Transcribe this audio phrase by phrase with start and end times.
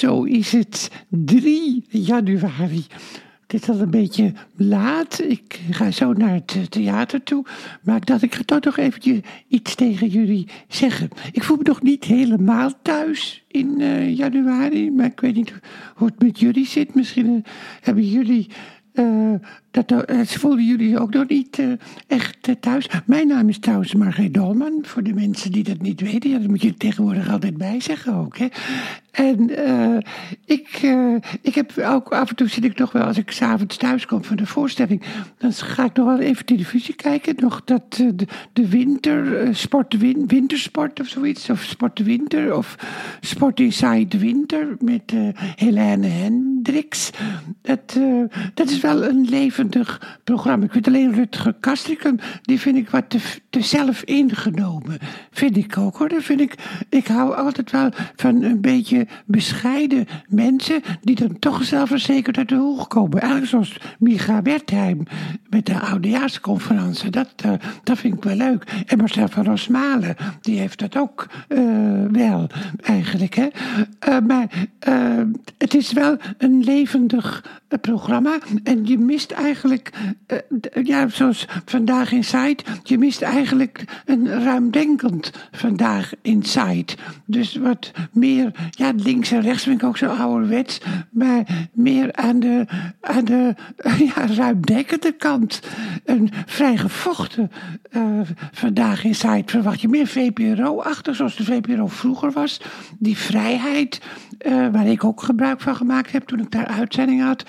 [0.00, 2.84] Zo is het 3 januari.
[3.46, 5.22] Het is al een beetje laat.
[5.28, 7.44] Ik ga zo naar het theater toe.
[7.82, 11.08] Maar ik dacht, ik ga toch nog eventjes iets tegen jullie zeggen.
[11.32, 14.90] Ik voel me nog niet helemaal thuis in uh, januari.
[14.90, 15.52] Maar ik weet niet
[15.94, 16.94] hoe het met jullie zit.
[16.94, 17.42] Misschien uh,
[17.80, 18.48] hebben jullie
[18.94, 19.34] uh,
[19.70, 21.72] dat, eh, voelden jullie ook nog niet uh,
[22.06, 22.88] echt uh, thuis.
[23.06, 24.78] Mijn naam is trouwens Margreet Dolman.
[24.82, 26.32] Voor de mensen die dat niet weten.
[26.32, 28.38] Dat moet je tegenwoordig altijd bij zeggen ook.
[28.38, 28.46] Hè.
[29.10, 29.50] En
[30.44, 30.80] ik,
[31.42, 34.24] ik heb ook af en toe zit ik nog wel, als ik s'avonds thuis kom
[34.24, 35.02] van de voorstelling.
[35.38, 37.34] Dan ga ik nog wel even televisie kijken.
[37.38, 41.50] Nog dat de, de winter, sport, win, wintersport of zoiets.
[41.50, 42.56] Of sport de winter.
[42.56, 42.76] Of
[43.20, 44.76] sport inside de winter.
[44.80, 45.12] Met
[45.56, 47.10] Helene Hendricks.
[47.62, 47.98] Dat,
[48.54, 49.68] dat is wel een leven
[50.24, 50.64] programma.
[50.64, 53.18] Ik vind alleen Rutger Kastrikum, die vind ik wat te,
[53.50, 54.98] te zelf ingenomen.
[55.30, 56.08] Vind ik ook hoor.
[56.08, 56.54] Dat vind ik,
[56.88, 62.54] ik hou altijd wel van een beetje bescheiden mensen die dan toch zelfverzekerd uit de
[62.54, 63.20] hoog komen.
[63.20, 65.02] Eigenlijk zoals Micha Wertheim
[65.50, 67.10] met de oudejaarsconferentie.
[67.10, 68.82] Dat, uh, dat vind ik wel leuk.
[68.86, 71.60] En Marcel van Rosmalen, die heeft dat ook uh,
[72.10, 72.46] wel
[72.82, 73.34] eigenlijk.
[73.34, 73.48] Hè?
[74.26, 74.68] Maar
[75.58, 77.44] het is wel een levendig
[77.80, 79.90] programma en je mist eigenlijk,
[80.82, 86.96] ja, zoals vandaag in Site, je mist eigenlijk een ruimdenkend vandaag in Site.
[87.24, 92.40] Dus wat meer, ja, links en rechts vind ik ook zo ouderwets, maar meer aan
[92.40, 92.66] de,
[93.00, 93.54] aan de
[94.14, 95.60] ja, ruimdenkende kant.
[96.04, 97.50] Een vrij gevochten
[97.90, 98.02] uh,
[98.52, 102.60] vandaag in Site verwacht je meer VPRO-achtig, zoals de VPRO vroeger was.
[102.98, 104.00] Die vrijheid,
[104.46, 107.44] uh, waar ik ook gebruik van gemaakt heb toen ik daar uitzending had.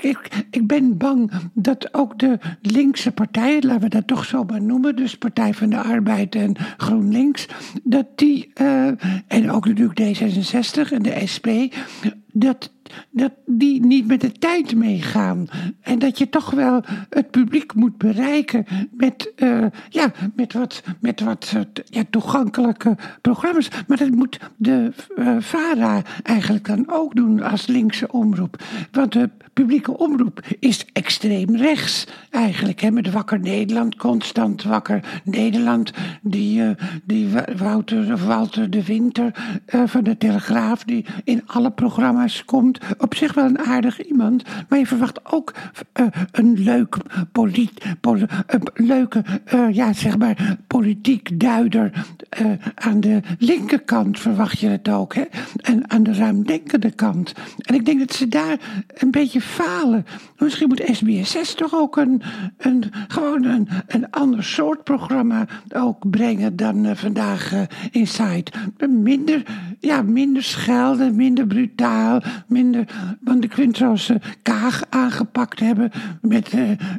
[0.00, 4.62] Ik, ik ben bang dat ook de linkse partijen, laten we dat toch zo maar
[4.62, 7.46] noemen, dus Partij van de Arbeid en GroenLinks,
[7.82, 8.86] dat die, uh,
[9.26, 11.48] en ook natuurlijk D66 en de SP,
[12.32, 12.72] dat
[13.10, 15.46] dat die niet met de tijd meegaan.
[15.80, 21.20] En dat je toch wel het publiek moet bereiken met, uh, ja, met wat, met
[21.20, 23.68] wat ja, toegankelijke programma's.
[23.86, 28.62] Maar dat moet de uh, VARA eigenlijk dan ook doen als linkse omroep.
[28.90, 32.80] Want de publieke omroep is extreem rechts eigenlijk.
[32.80, 35.92] Hè, met Wakker Nederland, constant Wakker Nederland.
[36.22, 36.62] Die,
[37.04, 39.34] die Wouter, Walter de Winter
[39.66, 44.78] van de Telegraaf, die in alle programma's komt op zich wel een aardig iemand, maar
[44.78, 45.54] je verwacht ook
[46.00, 46.96] uh, een leuk
[47.32, 48.26] polit, poli,
[48.74, 49.24] leuke,
[49.70, 52.06] ja, zeg maar, politiek duider.
[52.74, 55.24] aan de linkerkant verwacht je het ook, hè?
[55.56, 57.32] En aan de ruimdenkende kant.
[57.58, 58.56] En ik denk dat ze daar
[58.94, 60.06] een beetje falen.
[60.38, 62.22] Misschien moet SBSS toch ook een,
[62.58, 67.52] een, gewoon een, een ander soort programma ook brengen dan vandaag
[67.90, 68.52] Inside.
[68.88, 69.42] Minder,
[69.80, 72.86] ja, minder schelden, minder brutaal, minder
[73.20, 75.90] want ik vind zoals ze Kaag aangepakt hebben.
[76.20, 76.52] Met,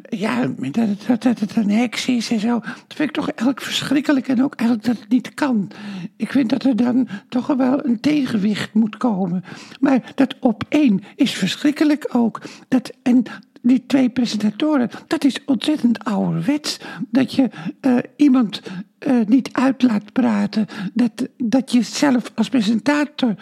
[0.09, 2.59] ja, met dat, dat, dat, het een heks is en zo.
[2.59, 4.27] Dat vind ik toch eigenlijk verschrikkelijk.
[4.27, 5.71] En ook eigenlijk dat het niet kan.
[6.17, 9.43] Ik vind dat er dan toch wel een tegenwicht moet komen.
[9.79, 12.32] Maar dat op één is verschrikkelijk ook.
[12.67, 13.23] Dat, en
[13.63, 16.79] die twee presentatoren, dat is ontzettend ouderwets.
[17.09, 17.49] Dat je
[17.81, 18.61] uh, iemand
[19.07, 20.67] uh, niet uit laat praten.
[20.93, 23.35] Dat, dat je zelf als presentator,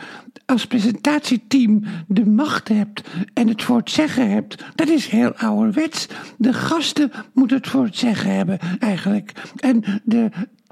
[0.45, 3.01] als presentatieteam de macht hebt
[3.33, 4.63] en het voor het zeggen hebt.
[4.75, 6.07] Dat is heel ouderwets.
[6.37, 9.31] De gasten moeten het voor het zeggen hebben, eigenlijk.
[9.55, 10.29] En de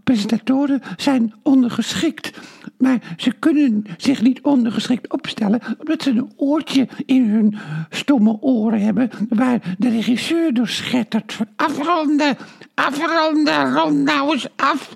[0.10, 2.32] presentatoren zijn ondergeschikt.
[2.78, 7.58] Maar ze kunnen zich niet ondergeschikt opstellen, omdat ze een oortje in hun
[7.90, 11.38] stomme oren hebben, waar de regisseur door schettert.
[11.56, 12.38] Afronden,
[12.74, 14.94] afronden, rond nou eens af.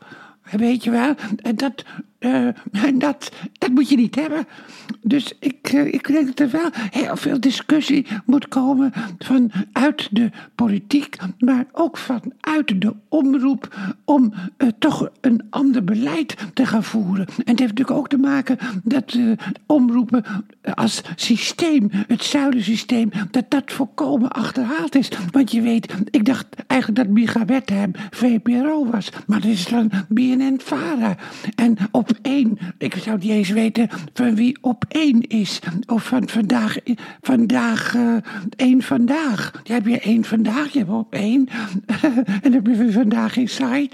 [0.52, 1.16] Weet je wel?
[1.56, 1.84] Dat,
[2.23, 2.47] uh,
[2.94, 4.47] dat, dat moet je niet hebben.
[5.01, 10.29] Dus ik, uh, ik denk dat er wel heel veel discussie moet komen vanuit de
[10.56, 13.75] politiek, maar ook vanuit de omroep
[14.05, 17.25] om uh, toch een ander beleid te gaan voeren.
[17.28, 19.17] En het heeft natuurlijk ook te maken dat
[19.66, 20.23] omroepen
[20.73, 25.11] als systeem, het zuilensysteem, dat dat volkomen achterhaald is.
[25.31, 29.91] Want je weet, ik dacht eigenlijk dat Micha Wertheim VPRO was, maar dat is dan
[30.08, 31.16] BNN-Vara.
[31.55, 35.60] En op één, ik zou niet eens weten van wie op één is.
[35.86, 36.78] Of van vandaag,
[37.22, 38.16] vandaag uh,
[38.56, 39.52] één vandaag.
[39.52, 41.48] Dan heb je één vandaag, je hebt op één.
[42.42, 43.90] en dan heb je vandaag in site.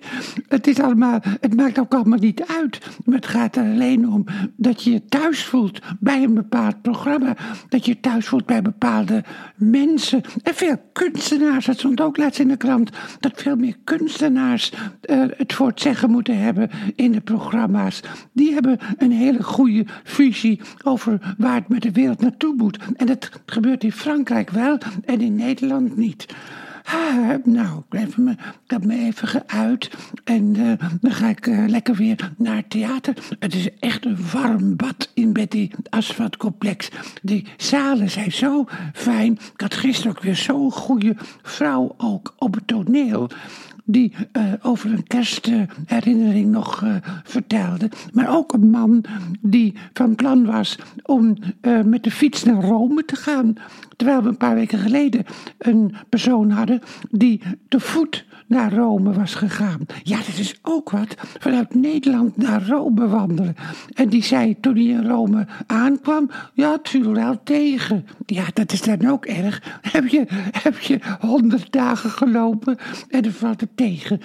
[0.48, 2.80] Het is allemaal, het maakt ook allemaal niet uit.
[3.06, 4.26] Maar het gaat er alleen om
[4.56, 7.36] dat je je thuis voelt bij een bepaald programma.
[7.70, 9.24] Dat je je thuis voelt bij bepaalde
[9.56, 10.22] mensen.
[10.44, 12.90] En veel kunstenaars, dat stond ook laatst in de krant.
[13.20, 14.72] Dat veel meer kunstenaars
[15.06, 18.02] uh, het voor het zeggen moeten hebben in de programma's.
[18.32, 22.78] Die hebben een hele goede visie over waar het met de wereld naartoe moet.
[22.96, 26.26] En dat gebeurt in Frankrijk wel en in Nederland niet.
[26.92, 29.90] Ah, nou, ik heb me, ik heb me even geuit.
[30.24, 30.72] En uh,
[31.02, 33.16] dan ga ik uh, lekker weer naar het theater.
[33.40, 36.90] Het is echt een warm bad in Betty Asfaltcomplex.
[37.22, 39.32] Die zalen zijn zo fijn.
[39.32, 43.30] Ik had gisteren ook weer zo'n goede vrouw ook op het toneel
[43.92, 47.90] die uh, over een kerstherinnering nog uh, vertelde.
[48.14, 49.04] Maar ook een man
[49.42, 53.54] die van plan was om uh, met de fiets naar Rome te gaan.
[53.96, 55.26] Terwijl we een paar weken geleden
[55.58, 59.80] een persoon hadden die te voet naar Rome was gegaan.
[60.04, 61.16] Ja, dat is ook wat.
[61.40, 63.56] Vanuit Nederland naar Rome wandelen.
[63.94, 68.06] En die zei toen hij in Rome aankwam, ja, het wel tegen.
[68.26, 69.80] Ja, dat is dan ook erg.
[69.82, 72.78] Heb je, heb je honderd dagen gelopen
[73.10, 74.22] en er valt het tegen.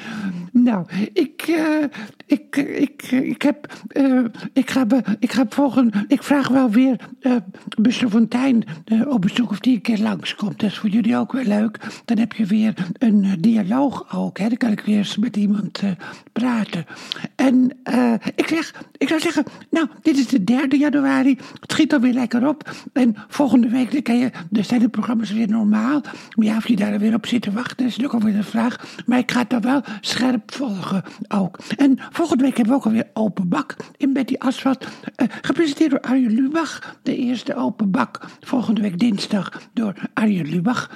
[0.53, 1.85] Nou, ik, uh,
[2.27, 4.87] ik, ik, ik heb, uh, ik ga,
[5.19, 7.37] ik ga volgende, ik vraag wel weer uh,
[7.81, 10.61] Buster Fontijn uh, op bezoek of die een keer langskomt.
[10.61, 11.79] Dat is voor jullie ook wel leuk.
[12.05, 14.39] Dan heb je weer een dialoog ook.
[14.39, 14.49] Hè?
[14.49, 15.91] Dan kan ik weer eens met iemand uh,
[16.33, 16.87] praten.
[17.35, 21.39] En uh, ik, zeg, ik zou zeggen, nou, dit is de derde januari.
[21.61, 22.71] Het schiet alweer lekker op.
[22.93, 26.01] En volgende week dan kan je, dan zijn de programma's weer normaal.
[26.35, 29.03] Maar ja, of je daar weer op zit te wachten, is natuurlijk alweer een vraag.
[29.07, 31.59] Maar ik ga het dan wel scherp volgen ook.
[31.77, 34.85] En volgende week hebben we ook alweer open bak in Betty Asfalt.
[34.85, 36.97] Uh, gepresenteerd door Arjen Lubach.
[37.03, 40.91] De eerste open bak volgende week dinsdag door Arjen Lubach.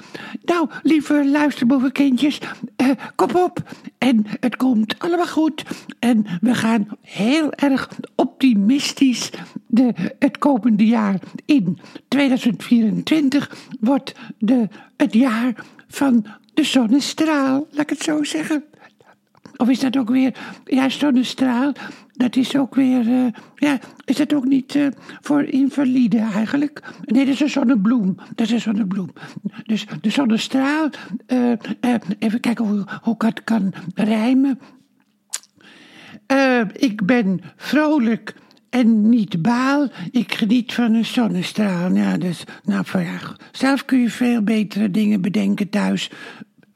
[0.44, 2.40] Nou, lieve luisterboevenkindjes,
[2.88, 3.62] uh, kom op.
[3.98, 5.64] En het komt allemaal goed.
[5.98, 9.30] En we gaan heel erg optimistisch
[9.66, 11.78] de, het komende jaar in.
[12.08, 18.64] 2024 wordt de, het jaar van de zonnestraal, laat ik het zo zeggen.
[19.58, 20.34] Of is dat ook weer,
[20.64, 21.72] ja, zonnestraal,
[22.12, 24.86] dat is ook weer, uh, ja, is dat ook niet uh,
[25.20, 26.82] voor invalide eigenlijk?
[27.04, 29.12] Nee, dat is een zonnebloem, dat is een zonnebloem.
[29.64, 30.90] Dus de zonnestraal,
[31.26, 31.52] uh,
[32.18, 34.58] even kijken hoe, hoe ik het kan rijmen.
[36.72, 38.34] ik ben vrolijk
[38.70, 39.88] en niet baal.
[40.10, 41.94] Ik geniet van een zonnestraal.
[41.94, 42.84] Ja, dus, nou,
[43.52, 46.10] zelf kun je veel betere dingen bedenken thuis.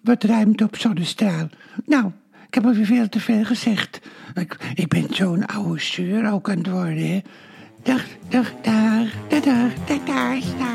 [0.01, 1.49] Wat ruimt op zonnestraal.
[1.87, 2.13] Nou,
[2.53, 4.01] ik heb alweer veel te veel gezegd.
[4.35, 7.21] Ik, ik ben zo'n oude zeur ook aan het worden, hè.
[7.83, 10.72] Dag, dag, dag, dag, dag, dag, dag.